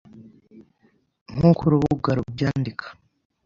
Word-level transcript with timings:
nk’uko 1.33 1.61
urubuge 1.65 2.09
rubyendike. 2.17 2.87